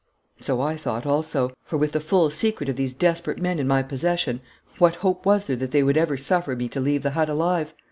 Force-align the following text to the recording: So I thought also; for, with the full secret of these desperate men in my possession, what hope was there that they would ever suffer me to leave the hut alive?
So 0.39 0.61
I 0.61 0.77
thought 0.77 1.05
also; 1.05 1.51
for, 1.63 1.77
with 1.77 1.91
the 1.91 1.99
full 1.99 2.31
secret 2.31 2.67
of 2.69 2.75
these 2.75 2.95
desperate 2.95 3.39
men 3.39 3.59
in 3.59 3.67
my 3.67 3.83
possession, 3.83 4.41
what 4.79 4.95
hope 4.95 5.27
was 5.27 5.45
there 5.45 5.57
that 5.57 5.69
they 5.69 5.83
would 5.83 5.95
ever 5.95 6.17
suffer 6.17 6.55
me 6.55 6.67
to 6.69 6.79
leave 6.79 7.03
the 7.03 7.11
hut 7.11 7.29
alive? 7.29 7.75